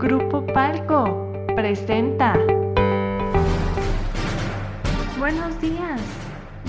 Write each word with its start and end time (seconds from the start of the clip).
Grupo 0.00 0.46
Palco 0.46 1.30
presenta. 1.54 2.32
Buenos 5.18 5.60
días, 5.60 6.00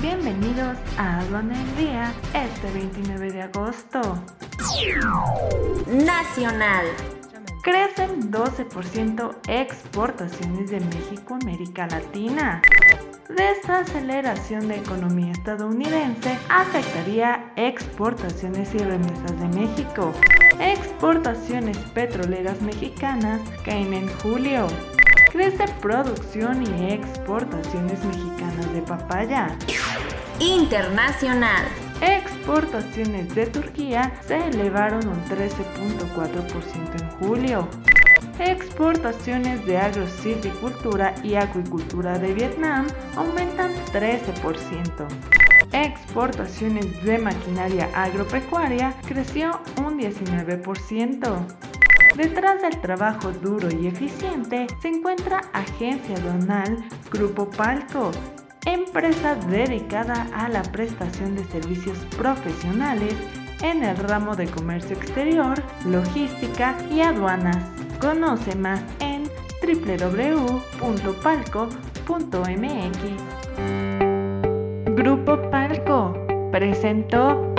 bienvenidos 0.02 0.78
a 0.98 1.20
Aduana 1.20 1.54
el 1.62 1.78
Día 1.78 2.14
este 2.34 2.70
29 2.74 3.32
de 3.32 3.42
agosto. 3.44 4.02
Nacional. 5.88 6.86
Crecen 7.62 8.32
12% 8.32 9.36
exportaciones 9.48 10.72
de 10.72 10.80
México 10.80 11.36
a 11.36 11.38
América 11.38 11.86
Latina. 11.86 12.60
Desaceleración 13.30 14.68
de 14.68 14.78
economía 14.78 15.32
estadounidense 15.32 16.40
afectaría 16.50 17.54
exportaciones 17.56 18.74
y 18.74 18.80
remesas 18.80 19.40
de 19.40 19.48
México. 19.60 20.12
Exportaciones 20.60 21.78
petroleras 21.94 22.60
mexicanas 22.64 23.40
caen 23.64 23.94
en 23.94 24.08
julio. 24.20 24.66
Crece 25.32 25.66
producción 25.82 26.64
y 26.64 26.94
exportaciones 26.94 28.04
mexicanas 28.04 28.74
de 28.74 28.82
papaya. 28.82 29.56
Internacional. 30.40 31.91
Exportaciones 32.02 33.34
de 33.36 33.46
Turquía 33.46 34.12
se 34.26 34.38
elevaron 34.48 35.08
un 35.08 35.24
13.4% 35.26 37.02
en 37.02 37.10
julio. 37.20 37.68
Exportaciones 38.40 39.64
de 39.66 39.78
agrosilvicultura 39.78 41.14
y 41.24 41.36
acuicultura 41.36 42.18
de 42.18 42.34
Vietnam 42.34 42.88
aumentan 43.16 43.72
13%. 43.94 45.08
Exportaciones 45.74 47.04
de 47.04 47.20
maquinaria 47.20 47.88
agropecuaria 47.94 48.96
creció 49.08 49.62
un 49.78 50.00
19%. 50.00 51.46
Detrás 52.18 52.62
del 52.62 52.82
trabajo 52.82 53.32
duro 53.32 53.70
y 53.72 53.88
eficiente 53.88 54.68
se 54.82 54.88
encuentra 54.90 55.42
Agencia 55.54 56.20
Donal 56.20 56.84
Grupo 57.12 57.50
Palco, 57.50 58.12
empresa 58.66 59.36
dedicada 59.36 60.28
a 60.34 60.50
la 60.50 60.62
prestación 60.64 61.36
de 61.36 61.44
servicios 61.46 61.98
profesionales 62.18 63.16
en 63.62 63.84
el 63.84 63.96
ramo 63.98 64.36
de 64.36 64.48
comercio 64.48 64.96
exterior, 64.96 65.62
logística 65.86 66.76
y 66.92 67.02
aduanas. 67.02 67.58
Conoce 68.00 68.56
más 68.56 68.82
en 69.00 69.30
www.palco.mx. 69.62 70.42
Grupo 74.96 75.50
Palco 75.50 76.14
presentó 76.52 77.54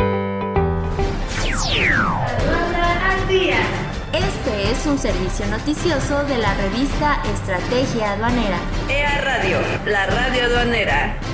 al 3.12 3.28
día. 3.28 3.56
Este 4.12 4.70
es 4.70 4.86
un 4.86 4.98
servicio 4.98 5.46
noticioso 5.46 6.24
de 6.24 6.38
la 6.38 6.54
revista 6.54 7.22
Estrategia 7.32 8.12
Aduanera. 8.12 8.58
EA 8.88 9.20
Radio, 9.22 9.58
la 9.86 10.06
radio 10.06 10.44
aduanera. 10.44 11.31